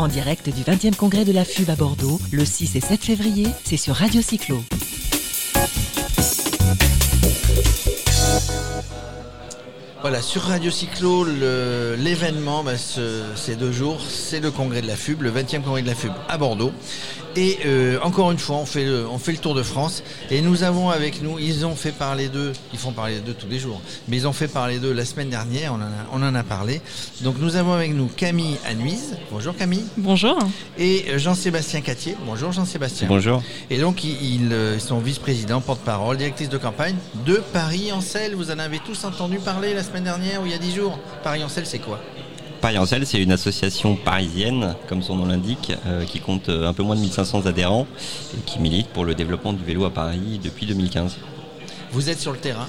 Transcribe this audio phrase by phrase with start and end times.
[0.00, 3.46] En direct du 20e congrès de la FUB à Bordeaux, le 6 et 7 février,
[3.64, 4.64] c'est sur Radio Cyclo.
[10.00, 15.20] Voilà, sur Radio Cyclo, l'événement, bah, ces deux jours, c'est le congrès de la FUB,
[15.20, 16.72] le 20e congrès de la FUB à Bordeaux.
[17.36, 20.02] Et euh, encore une fois, on fait, le, on fait le tour de France.
[20.30, 23.46] Et nous avons avec nous, ils ont fait parler d'eux, ils font parler d'eux tous
[23.48, 25.74] les jours, mais ils ont fait parler d'eux la semaine dernière,
[26.12, 26.80] on en, a, parlé.
[27.20, 29.16] Donc nous avons avec nous Camille Anuise.
[29.30, 29.84] Bonjour Camille.
[29.96, 30.38] Bonjour.
[30.78, 32.16] Et Jean-Sébastien Catier.
[32.26, 33.06] Bonjour Jean-Sébastien.
[33.08, 33.42] Bonjour.
[33.68, 38.34] Et donc ils, sont vice-président, porte-parole, directrice de campagne de Paris-Ancel.
[38.34, 40.98] Vous en avez tous entendu parler la semaine dernière ou il y a dix jours?
[41.22, 42.00] Paris-Ancel, c'est quoi?
[42.60, 46.82] Paris c'est une association parisienne, comme son nom l'indique, euh, qui compte euh, un peu
[46.82, 47.86] moins de 1500 adhérents
[48.36, 51.16] et qui milite pour le développement du vélo à Paris depuis 2015.
[51.92, 52.68] Vous êtes sur le terrain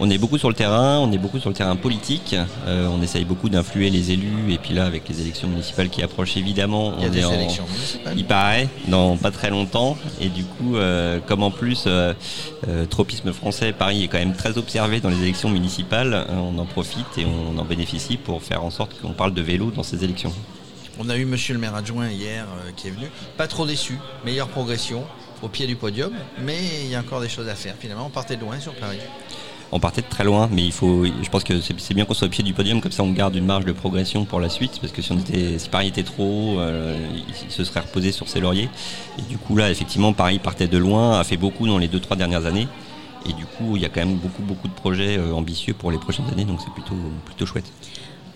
[0.00, 2.36] on est beaucoup sur le terrain, on est beaucoup sur le terrain politique.
[2.66, 4.52] Euh, on essaye beaucoup d'influer les élus.
[4.52, 7.66] Et puis là, avec les élections municipales qui approchent évidemment, il y a des élections
[7.66, 8.14] municipales.
[8.16, 9.96] Il paraît, dans pas très longtemps.
[10.20, 12.14] Et du coup, euh, comme en plus, euh,
[12.88, 17.18] tropisme français, Paris est quand même très observé dans les élections municipales, on en profite
[17.18, 20.32] et on en bénéficie pour faire en sorte qu'on parle de vélo dans ces élections.
[20.98, 23.06] On a eu monsieur le maire adjoint hier qui est venu.
[23.36, 25.04] Pas trop déçu, meilleure progression
[25.42, 27.74] au pied du podium, mais il y a encore des choses à faire.
[27.78, 28.98] Finalement, on partait de loin sur Paris
[29.70, 32.26] on partait de très loin, mais il faut, je pense que c'est bien qu'on soit
[32.26, 34.78] au pied du podium, comme ça on garde une marge de progression pour la suite,
[34.80, 36.96] parce que si, on était, si Paris était trop haut, euh,
[37.46, 38.68] il se serait reposé sur ses lauriers.
[39.18, 42.00] Et du coup là, effectivement, Paris partait de loin, a fait beaucoup dans les deux
[42.00, 42.68] trois dernières années,
[43.28, 45.90] et du coup il y a quand même beaucoup beaucoup de projets euh, ambitieux pour
[45.90, 46.96] les prochaines années, donc c'est plutôt
[47.26, 47.70] plutôt chouette.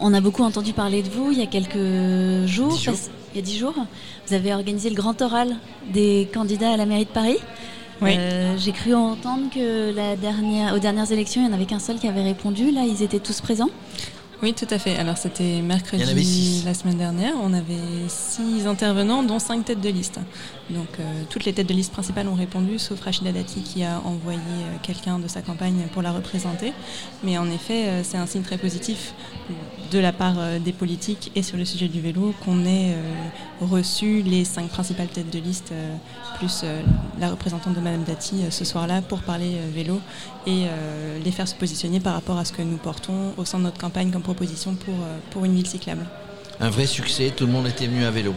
[0.04, 2.76] On a beaucoup entendu parler de vous il y a quelques jours,
[3.34, 3.74] il y a dix jours.
[4.26, 5.56] Vous avez organisé le grand oral
[5.92, 7.38] des candidats à la mairie de Paris.
[8.04, 11.78] Euh, j'ai cru entendre que la dernière, aux dernières élections, il n'y en avait qu'un
[11.78, 12.70] seul qui avait répondu.
[12.70, 13.70] Là, ils étaient tous présents.
[14.42, 14.96] Oui, tout à fait.
[14.96, 17.34] Alors, c'était mercredi la semaine dernière.
[17.40, 20.18] On avait six intervenants, dont cinq têtes de liste.
[20.68, 24.00] Donc, euh, toutes les têtes de liste principales ont répondu, sauf Rachida Dati qui a
[24.04, 26.72] envoyé euh, quelqu'un de sa campagne pour la représenter.
[27.22, 29.14] Mais en effet, c'est un signe très positif
[29.92, 32.96] de la part des politiques et sur le sujet du vélo qu'on ait
[33.60, 35.72] reçu les cinq principales têtes de liste
[36.42, 36.82] plus euh,
[37.20, 40.00] la représentante de Madame Dati euh, ce soir-là pour parler euh, vélo
[40.44, 40.66] et
[41.24, 43.78] les faire se positionner par rapport à ce que nous portons au sein de notre
[43.78, 44.94] campagne comme proposition pour,
[45.30, 46.06] pour une ville cyclable.
[46.60, 48.34] Un vrai succès, tout le monde était venu à vélo.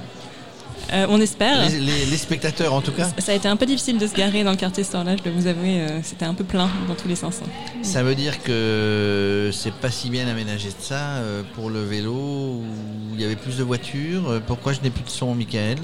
[0.91, 1.69] on espère.
[1.69, 3.09] Les, spectateurs en tout cas.
[3.19, 5.31] Ça, a été un peu difficile de se garer dans le quartier là je dois
[5.31, 5.85] vous avouer.
[6.03, 7.39] C'était un peu plein dans tous les sens.
[7.81, 11.21] Ça veut dire que c'est pas si bien aménagé de ça
[11.53, 12.65] pour le vélo, où
[13.13, 14.41] il y avait plus de voitures.
[14.47, 15.79] Pourquoi je n'ai plus de son, Michael?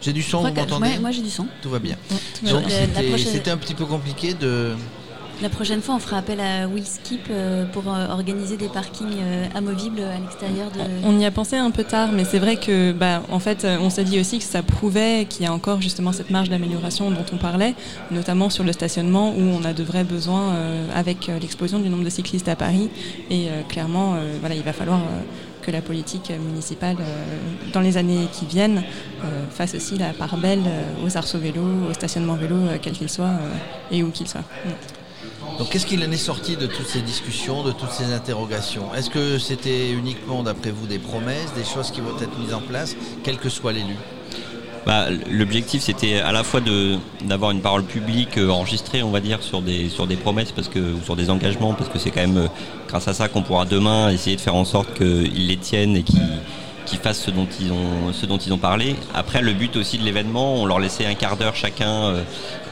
[0.00, 0.98] J'ai du son, vous m'entendez?
[0.98, 1.46] Moi j'ai du son.
[1.62, 1.96] Tout va bien.
[2.42, 4.74] c'était un petit peu compliqué de...
[5.42, 9.46] La prochaine fois, on fera appel à Willskip euh, pour euh, organiser des parkings euh,
[9.54, 10.80] amovibles à l'extérieur de.
[11.02, 13.88] On y a pensé un peu tard, mais c'est vrai que, bah, en fait, on
[13.88, 17.24] s'est dit aussi que ça prouvait qu'il y a encore justement cette marge d'amélioration dont
[17.32, 17.74] on parlait,
[18.10, 20.54] notamment sur le stationnement où on a de vrais besoins
[20.94, 22.90] avec l'explosion du nombre de cyclistes à Paris.
[23.30, 25.00] Et clairement, voilà, il va falloir
[25.62, 26.96] que la politique municipale
[27.72, 28.82] dans les années qui viennent
[29.50, 30.62] fasse aussi la part belle
[31.04, 33.32] aux arceaux vélo, au stationnement vélo, quel qu'il soit
[33.90, 34.40] et où qu'il soit.
[34.40, 34.99] Mm.
[35.60, 38.94] Donc qu'est-ce qu'il en est sorti de toutes ces discussions, de toutes ces interrogations?
[38.94, 42.62] Est-ce que c'était uniquement d'après vous des promesses, des choses qui vont être mises en
[42.62, 43.94] place, quel que soit l'élu?
[44.86, 46.62] Bah, L'objectif, c'était à la fois
[47.20, 50.68] d'avoir une parole publique euh, enregistrée, on va dire, sur des, sur des promesses parce
[50.68, 52.48] que, ou sur des engagements, parce que c'est quand même euh,
[52.88, 56.02] grâce à ça qu'on pourra demain essayer de faire en sorte qu'ils les tiennent et
[56.02, 56.22] qu'ils
[56.96, 58.96] fassent ce dont, ils ont, ce dont ils ont parlé.
[59.14, 62.14] Après, le but aussi de l'événement, on leur laissait un quart d'heure chacun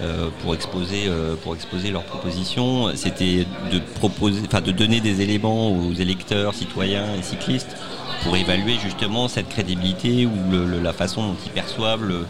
[0.02, 1.10] euh, pour, exposer,
[1.42, 2.94] pour exposer leurs propositions.
[2.94, 7.76] C'était de, proposer, de donner des éléments aux électeurs, citoyens et cyclistes
[8.22, 12.26] pour évaluer justement cette crédibilité ou la façon dont ils perçoivent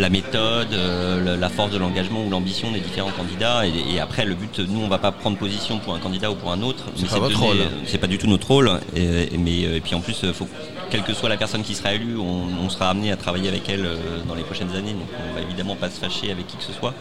[0.00, 3.66] la méthode, euh, la force de l'engagement ou l'ambition des différents candidats.
[3.66, 6.50] Et, après, le but, nous, on va pas prendre position pour un candidat ou pour
[6.52, 6.84] un autre.
[6.96, 7.58] C'est pas votre rôle.
[7.84, 8.70] C'est pas du tout notre rôle.
[8.96, 10.48] Et, mais, euh, et puis en plus, faut,
[10.88, 13.84] quelle que soit la personne qui sera élue, on, sera amené à travailler avec elle
[13.84, 14.92] euh, dans les prochaines années.
[14.92, 16.94] Donc on va évidemment pas se fâcher avec qui que ce soit.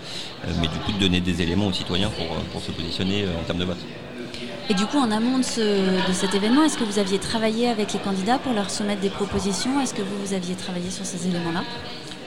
[0.59, 3.59] mais du coup, de donner des éléments aux citoyens pour, pour se positionner en termes
[3.59, 3.77] de vote.
[4.69, 7.99] Et du coup, en amont de, cet événement, est-ce que vous aviez travaillé avec les
[7.99, 9.79] candidats pour leur soumettre des propositions?
[9.81, 11.63] Est-ce que vous, vous aviez travaillé sur ces éléments-là?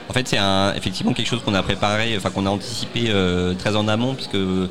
[0.09, 0.39] En fait, c'est
[0.75, 4.35] effectivement quelque chose qu'on a préparé, enfin qu'on a anticipé euh, très en amont, puisque
[4.35, 4.67] euh,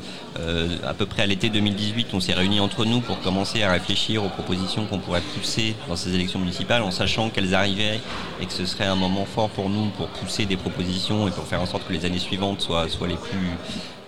[0.85, 4.23] à peu près à l'été 2018, on s'est réunis entre nous pour commencer à réfléchir
[4.23, 7.99] aux propositions qu'on pourrait pousser dans ces élections municipales, en sachant qu'elles arrivaient
[8.41, 11.45] et que ce serait un moment fort pour nous pour pousser des propositions et pour
[11.45, 13.57] faire en sorte que les années suivantes soient, soient les plus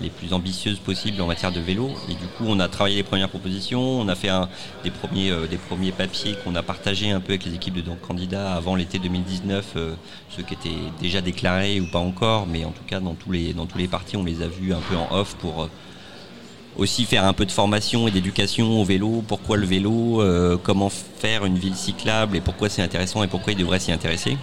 [0.02, 1.92] les plus ambitieuses possibles en matière de vélo.
[2.10, 4.50] Et du coup, on a travaillé les premières propositions, on a fait un,
[4.84, 7.82] des, premiers, euh, des premiers papiers qu'on a partagés un peu avec les équipes de
[7.96, 9.96] candidats avant l'été 2019, euh,
[10.30, 10.70] ceux qui étaient
[11.02, 13.88] déjà déclarés ou pas encore, mais en tout cas, dans tous les, dans tous les
[13.88, 15.70] partis, on les a vus un peu en off pour euh,
[16.78, 20.22] aussi faire un peu de formation et d'éducation au vélo, pourquoi le vélo,
[20.62, 24.38] comment faire une ville cyclable et pourquoi c'est intéressant et pourquoi il devrait s'y intéresser?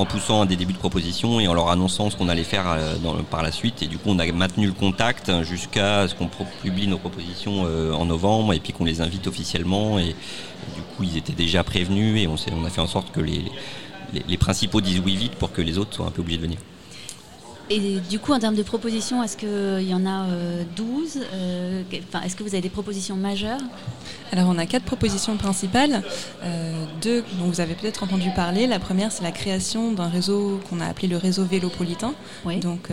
[0.00, 2.94] En poussant des débuts de proposition et en leur annonçant ce qu'on allait faire euh,
[3.30, 3.82] par la suite.
[3.82, 6.30] Et du coup, on a maintenu le contact jusqu'à ce qu'on
[6.62, 9.98] publie nos propositions euh, en novembre et puis qu'on les invite officiellement.
[9.98, 10.14] Et,
[10.74, 13.44] du coup, ils étaient déjà prévenus et on, on a fait en sorte que les
[14.36, 16.58] principaux disent oui vite pour que les autres soient un peu obligés de venir.
[17.72, 20.26] Et du coup, en termes de propositions, est-ce qu'il y en a
[20.74, 23.60] 12 euh, euh, Est-ce que vous avez des propositions majeures?
[24.32, 26.02] Alors, on a quatre propositions principales.
[26.42, 28.66] Euh, deux dont vous avez peut-être entendu parler.
[28.66, 32.12] La première, c'est la création d'un réseau qu'on a appelé le réseau vélopolitain.
[32.60, 32.88] Donc,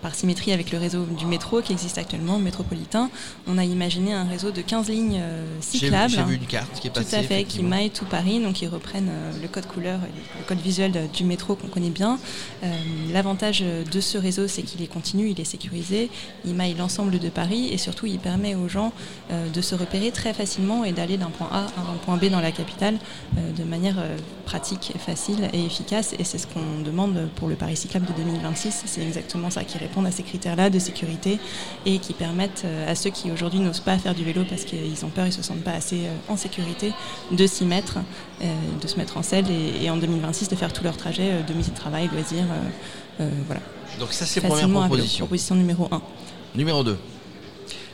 [0.00, 3.10] par symétrie avec le réseau du métro qui existe actuellement, métropolitain,
[3.48, 5.20] on a imaginé un réseau de 15 lignes
[5.60, 6.12] cyclables.
[6.14, 7.16] J'ai vu une carte qui est passée.
[7.16, 9.10] Tout à fait, qui maille tout Paris, donc ils reprennent
[9.42, 12.18] le code couleur le code visuel du métro qu'on connaît bien.
[13.12, 16.10] L'avantage de ce réseau, c'est qu'il est continu, il est sécurisé,
[16.44, 18.92] il maille l'ensemble de Paris et surtout il permet aux gens
[19.30, 22.26] euh, de se repérer très facilement et d'aller d'un point A à un point B
[22.26, 22.96] dans la capitale
[23.36, 26.14] euh, de manière euh, pratique, facile et efficace.
[26.18, 28.82] Et c'est ce qu'on demande pour le Paris cyclable de 2026.
[28.86, 31.38] C'est exactement ça qui répond à ces critères-là de sécurité
[31.86, 35.10] et qui permettent à ceux qui aujourd'hui n'osent pas faire du vélo parce qu'ils ont
[35.10, 36.92] peur, ils se sentent pas assez en sécurité,
[37.30, 37.98] de s'y mettre,
[38.40, 42.46] de se mettre en selle et, en 2026 de faire tout leur trajet, domicile-travail, loisirs.
[43.46, 43.60] voilà.
[43.98, 45.26] Donc ça c'est première proposition.
[45.26, 46.02] Proposition numéro 1.
[46.54, 46.96] Numéro 2.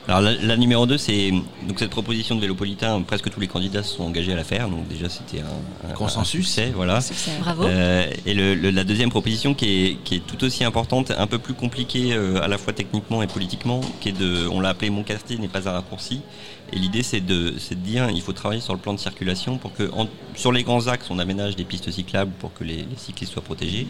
[0.07, 3.97] Alors la, numéro 2, c'est donc cette proposition de Vélopolitain, presque tous les candidats se
[3.97, 6.47] sont engagés à la faire, donc déjà c'était un, consensus.
[6.47, 6.99] succès, voilà.
[7.41, 7.65] Bravo.
[7.65, 11.55] Euh, et la deuxième proposition qui est, qui est, tout aussi importante, un peu plus
[11.55, 15.05] compliquée euh, à la fois techniquement et politiquement, qui est de, on l'a appelé mon
[15.05, 16.21] quartier n'est pas un raccourci,
[16.73, 19.73] et l'idée, c'est de, de, dire il faut travailler sur le plan de circulation pour
[19.75, 19.91] que,
[20.35, 23.87] sur les grands axes, on aménage des pistes cyclables pour que les, cyclistes soient protégés.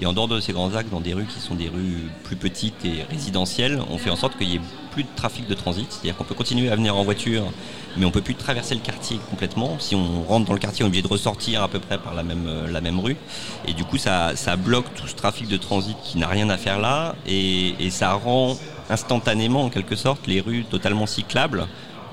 [0.00, 2.36] Et en dehors de ces grands axes, dans des rues qui sont des rues plus
[2.36, 4.60] petites et résidentielles, on fait en sorte qu'il y ait
[4.98, 5.86] plus de trafic de transit.
[5.88, 7.44] C'est-à-dire qu'on peut continuer à venir en voiture,
[7.96, 9.78] mais on peut plus traverser le quartier complètement.
[9.78, 12.14] Si on rentre dans le quartier, on est obligé de ressortir à peu près par
[12.14, 13.16] la même, euh, rue.
[13.68, 16.80] Et du coup, ça, bloque tout ce trafic de transit qui n'a rien à faire
[16.80, 17.14] là.
[17.26, 18.56] Et ça rend
[18.90, 21.68] instantanément, en quelque sorte, les rues totalement cyclables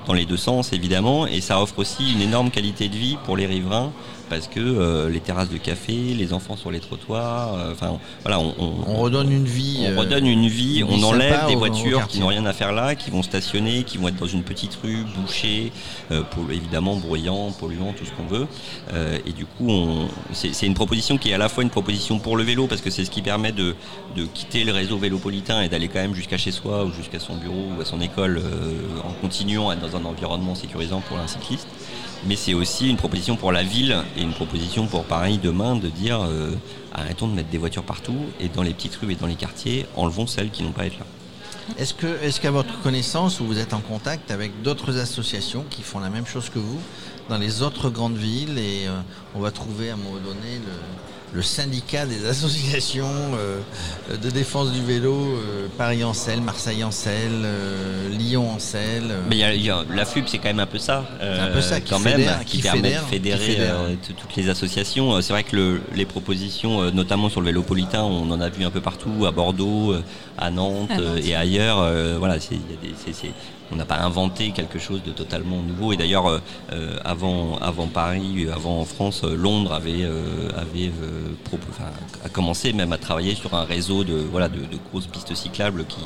[0.06, 3.36] dans les deux sens évidemment, et ça offre aussi une énorme qualité de vie pour
[3.36, 3.90] les riverains
[4.28, 8.40] parce que euh, les terrasses de café, les enfants sur les trottoirs, euh, enfin voilà,
[8.40, 9.86] on, on, redonne une vie.
[9.94, 13.10] On redonne une vie, on enlève des voitures qui n'ont rien à faire là, qui
[13.10, 15.72] vont stationner, qui vont être dans une petite rue bouchée,
[16.10, 18.46] euh, pour, évidemment bruyant, polluant, tout ce qu'on veut.
[19.26, 19.70] et du coup,
[20.32, 22.90] c'est une proposition qui est à la fois une proposition pour le vélo parce que
[22.90, 23.74] c'est ce qui permet de,
[24.16, 27.36] de, quitter le réseau vélopolitain et d'aller quand même jusqu'à chez soi ou jusqu'à son
[27.36, 28.42] bureau ou à son école
[29.04, 31.68] en continuant à être dans un environnement sécurisant pour un cycliste
[32.24, 35.88] mais c'est aussi une proposition pour la ville et une proposition pour Paris demain de
[35.88, 36.52] dire euh,
[36.94, 39.86] arrêtons de mettre des voitures partout et dans les petites rues et dans les quartiers,
[39.96, 41.06] enlevons celles qui n'ont pas à être là.
[41.78, 46.26] Est-ce qu'à votre connaissance, vous êtes en contact avec d'autres associations qui font la même
[46.26, 46.80] chose que vous
[47.28, 49.00] dans les autres grandes villes et euh,
[49.34, 50.72] on va trouver à un moment donné le,
[51.34, 53.60] le syndicat des associations euh,
[54.16, 59.14] de défense du vélo, euh, Paris en selle, Marseille en selle, euh, Lyon en selle.
[59.28, 61.04] Mais y a, la FUB, c'est quand même un peu ça.
[61.20, 63.58] un peu ça qui quand même, qui, permet de fédérer
[64.18, 65.20] toutes les associations.
[65.20, 68.80] C'est vrai que les propositions, notamment sur le vélopolitain, on en a vu un peu
[68.80, 69.94] partout, à Bordeaux,
[70.38, 70.90] à Nantes,
[71.22, 72.18] et ailleurs.
[72.18, 72.56] voilà, c'est
[73.72, 75.92] on n'a pas inventé quelque chose de totalement nouveau.
[75.92, 76.38] Et d'ailleurs, euh,
[76.72, 80.04] euh, avant, avant Paris, avant en France, euh, Londres avait,
[80.56, 80.90] avait
[82.24, 86.00] a commencé même à travailler sur un réseau de, voilà, de, grosses pistes cyclables qui,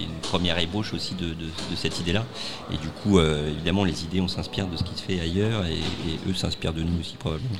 [0.00, 1.34] est une première ébauche aussi de,
[1.76, 2.24] cette idée-là.
[2.72, 5.74] Et du coup, évidemment, les idées, on s'inspire de ce qui se fait ailleurs et,
[5.74, 7.56] et eux s'inspirent de nous aussi probablement.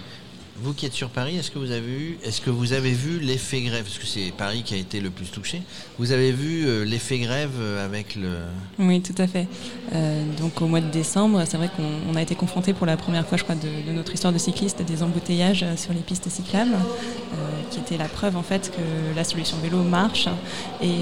[0.57, 1.73] Vous qui êtes sur Paris, est-ce que vous
[2.73, 3.83] avez vu, l'effet grève?
[3.83, 5.63] Parce que c'est Paris qui a été le plus touché.
[5.99, 8.37] Vous avez vu euh, l'effet grève euh, avec le.
[8.79, 9.49] Oui, tout à fait.
[9.93, 13.27] Euh, donc au mois de décembre, c'est vrai qu'on a été confronté pour la première
[13.27, 16.77] fois, je crois, de, notre histoire de cycliste à des embouteillages sur les pistes cyclables,
[17.71, 20.29] qui était la preuve en fait que la solution vélo marche.
[20.81, 21.01] Et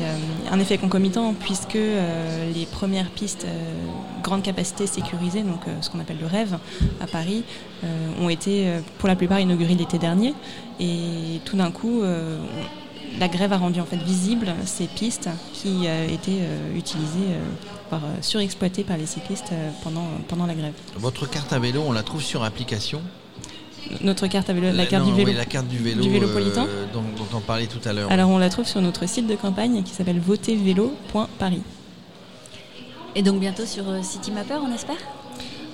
[0.50, 3.46] un effet concomitant, puisque les premières pistes
[4.22, 6.58] grande capacité sécurisée, donc ce qu'on appelle le rêve
[7.00, 7.44] à Paris,
[8.20, 10.34] ont été pour la plupart inauguré l'été dernier.
[10.80, 12.38] Et tout d'un coup, euh,
[13.18, 17.36] la grève a rendu en fait visibles ces pistes qui étaient utilisées,
[17.90, 20.72] par, surexploitées par les cyclistes pendant, pendant la grève.
[20.96, 23.02] Votre carte à vélo, on la trouve sur application?
[24.00, 27.02] Notre carte à vélo, la, carte du vélo, la carte du vélo, vélopolitain, dont,
[27.34, 28.10] on parlait tout à l'heure.
[28.10, 31.62] Alors on la trouve sur notre site de campagne qui s'appelle votervélo.paris.
[33.14, 34.96] Et donc bientôt sur CityMapper, on espère?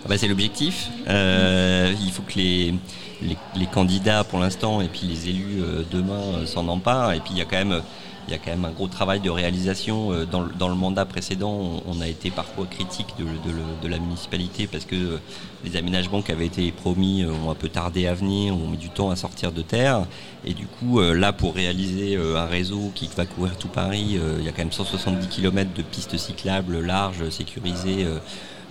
[0.05, 0.88] Ah bah, c'est l'objectif.
[1.09, 2.75] Euh, il faut que les,
[3.23, 7.12] les, candidats pour l'instant et puis les élus euh, demain euh, s'en emparent.
[7.12, 7.83] Et puis il y a quand même
[8.28, 10.11] il y a quand même un gros travail de réalisation.
[10.31, 14.67] Dans le, dans le mandat précédent, on, a été parfois critique de, de, la municipalité
[14.67, 15.19] parce que
[15.64, 18.90] les aménagements qui avaient été promis ont un peu tardé à venir, ont mis du
[18.90, 20.05] temps à sortir de terre.
[20.45, 24.49] Et du coup, là, pour réaliser un réseau qui va couvrir tout Paris, il y
[24.49, 28.07] a quand même 170 km de pistes cyclables larges, sécurisées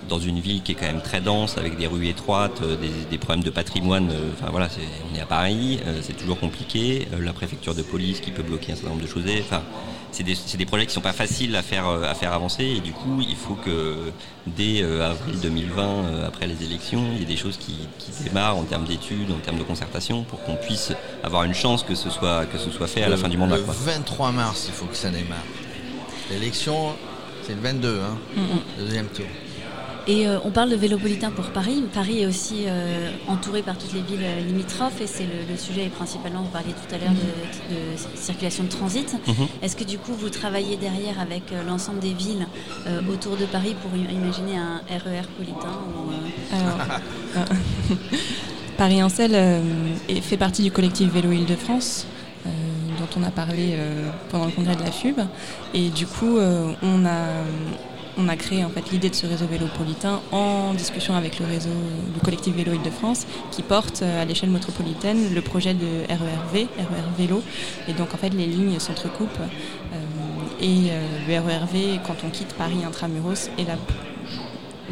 [0.08, 2.77] dans une ville qui est quand même très dense, avec des rues étroites, euh,
[3.10, 4.10] des, problèmes de patrimoine.
[4.12, 4.70] Euh, enfin voilà,
[5.12, 7.08] on est à Paris, euh, c'est toujours compliqué.
[7.20, 9.24] la préfecture de police qui peut bloquer un certain nombre de choses.
[9.39, 9.62] Enfin,
[10.12, 12.63] c'est des, projets qui sont pas faciles à faire, à faire avancer.
[12.63, 14.12] Et du coup, il faut que
[14.48, 17.75] dès avril 2020, après les élections, il y ait des choses qui,
[18.24, 21.94] démarrent en termes d'études, en termes de concertation, pour qu'on puisse avoir une chance que
[21.94, 23.58] ce soit, que ce soit fait à la fin du mandat.
[23.58, 25.44] Le 23 mars, il faut que ça démarre.
[26.32, 26.96] L'élection,
[27.46, 28.18] c'est le 22, hein,
[28.80, 29.27] deuxième tour.
[30.08, 31.84] Et euh, on parle de vélopolitain pour Paris.
[31.94, 35.90] Paris est aussi euh, entouré par toutes les villes euh, limitrophes et c'est le, sujet
[35.90, 39.14] principalement, vous parliez tout à l'heure de, circulation de transit.
[39.28, 39.48] Mhm.
[39.62, 42.48] Est-ce que du coup vous travaillez derrière avec l'ensemble des villes
[43.12, 45.68] autour de Paris pour imaginer un RER e politain
[48.78, 49.62] Paris Ancel
[50.22, 52.06] fait partie du collectif Vélo Île-de-France
[52.46, 53.78] dont on a parlé
[54.30, 55.20] pendant le congrès de la FUB.
[55.74, 57.44] Et du coup, on a
[58.17, 61.69] on a créé en fait l'idée de ce réseau vélopolitain en discussion avec le réseau
[62.13, 67.09] du collectif Vélo Île-de-France qui porte euh, à l'échelle métropolitaine le projet de RERV, RER
[67.17, 67.43] Vélo.
[67.88, 69.97] Et donc en fait les lignes s'entrecoupent euh,
[70.62, 73.77] et euh, le RERV quand on quitte Paris intramuros est la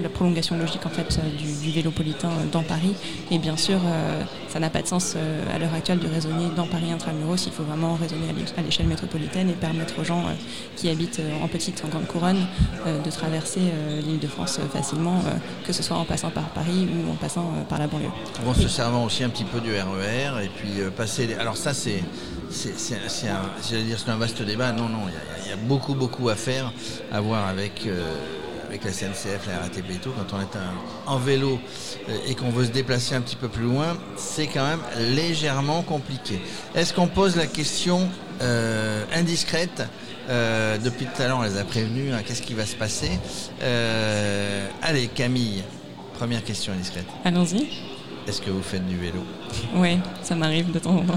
[0.02, 2.96] la prolongation logique en fait euh, du, vélopolitain euh, dans Paris.
[3.32, 5.16] Et bien sûr, euh, ça n'a pas de sens
[5.54, 7.46] à l'heure actuelle de raisonner dans Paris intramuros.
[7.46, 10.24] Il faut vraiment raisonner à l'échelle métropolitaine et permettre aux gens
[10.78, 12.48] qui habitent en petite, en grande couronne,
[12.86, 13.60] de traverser
[14.02, 15.22] l'île de France facilement,
[15.68, 18.12] que ce soit en passant par Paris ou en passant par la banlieue.
[18.48, 21.36] En se servant aussi un petit peu du RER et puis passer.
[21.38, 22.02] Alors ça, c'est
[22.50, 24.72] c'est un, un vaste débat.
[24.72, 25.00] Non, non,
[25.44, 26.72] il y, a beaucoup, beaucoup à faire,
[27.12, 27.90] à voir avec
[28.68, 30.58] avec la CNCF, la RATP et tout, quand on est
[31.06, 31.60] en vélo
[32.10, 34.82] euh, et qu'on veut se déplacer un petit peu plus loin, c'est quand même
[35.16, 36.42] légèrement compliqué.
[36.76, 38.10] Est-ce qu'on pose la question
[38.42, 39.84] euh, indiscrète
[40.30, 43.20] euh, Depuis tout à l'heure, on les a prévenus, hein, qu'est-ce qui va se passer
[44.82, 45.64] Allez, Camille,
[46.18, 47.08] première question indiscrète.
[47.24, 47.95] Allons-y.
[48.28, 49.20] Est-ce que vous faites du vélo
[49.76, 51.16] Oui, ça m'arrive de temps en temps.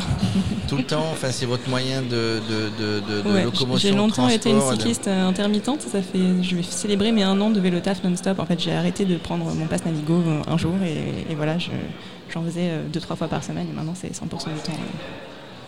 [0.69, 5.09] Tout le temps Enfin, c'est votre moyen de, de, locomotion J'ai longtemps été une cycliste
[5.09, 5.81] euh, intermittente.
[5.81, 8.39] Ça fait, je vais célébrer mes un an de vélo taf non-stop.
[8.39, 12.43] En fait, j'ai arrêté de prendre mon passe Navigo euh, un jour et, voilà, j'en
[12.45, 14.73] faisais euh, deux, trois fois par semaine et maintenant c'est 100% du temps.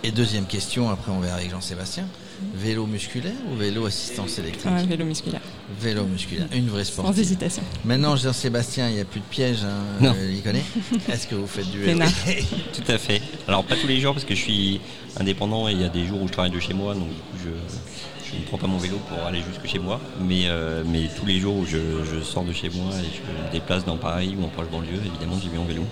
[0.02, 2.04] Et deuxième question, après on verra avec Jean-Sébastien.
[2.54, 5.42] Vélo musculaire ou vélo assistance électrique Vélo musculaire.
[5.78, 7.14] Vélo musculaire, une vraie sportive.
[7.14, 7.62] Sans hésitation.
[7.84, 10.64] Maintenant, Jean-Sébastien, il n'y a plus de piège, hein, euh, il connaît.
[11.08, 12.00] Est-ce que vous faites du vélo?
[12.72, 13.22] Tout à fait.
[13.46, 14.80] Alors, pas tous les jours parce que je suis
[15.18, 17.08] indépendant et il y a des jours où je travaille de chez moi, donc
[17.42, 17.50] je,
[18.36, 20.00] ne prends pas mon vélo pour aller jusque chez moi.
[20.20, 23.46] Mais, euh, mais tous les jours où je, je, sors de chez moi et je
[23.46, 25.84] me déplace dans Paris ou en proche banlieue, évidemment, j'y vais en vélo.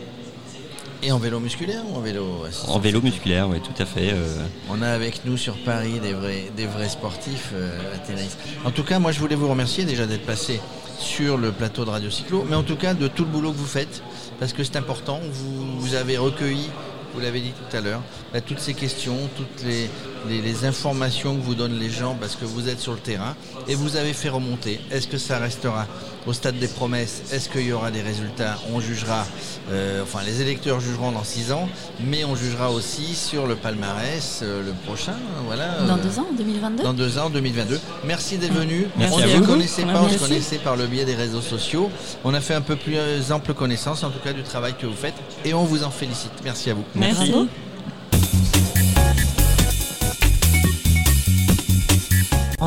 [1.02, 2.26] Et en vélo musculaire ou en vélo
[2.66, 4.10] En vélo musculaire, oui, tout à fait.
[4.12, 4.44] Euh.
[4.68, 8.36] On a avec nous sur Paris des vrais, des vrais sportifs euh, à tennis.
[8.64, 10.60] En tout cas, moi je voulais vous remercier déjà d'être passé
[10.98, 13.58] sur le plateau de Radio Cyclo, mais en tout cas de tout le boulot que
[13.58, 14.02] vous faites,
[14.40, 15.20] parce que c'est important.
[15.30, 16.68] Vous, vous avez recueilli
[17.14, 18.02] vous l'avez dit tout à l'heure,
[18.32, 19.88] bah, toutes ces questions, toutes les,
[20.28, 23.36] les, informations que vous donnent les gens parce que vous êtes sur le terrain
[23.68, 24.80] et vous avez fait remonter.
[24.90, 25.86] Est-ce que ça restera
[26.26, 27.22] au stade des promesses?
[27.32, 28.56] Est-ce qu'il y aura des résultats?
[28.72, 29.26] On jugera,
[29.70, 31.68] euh, enfin les électeurs jugeront dans six ans,
[32.00, 35.14] mais on jugera aussi sur le palmarès euh, le prochain.
[35.46, 37.80] Voilà, dans deux ans, en 2022 Dans deux ans, en 2022.
[38.04, 38.88] Merci d'être venu.
[38.98, 41.90] on ne se connaissait pas, on se connaissait par le biais des réseaux sociaux.
[42.24, 42.98] On a fait un peu plus
[43.30, 46.32] ample connaissance, en tout cas, du travail que vous faites et on vous en félicite.
[46.44, 46.84] Merci à vous.
[46.94, 47.32] Merci.